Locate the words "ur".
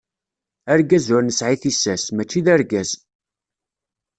1.15-1.23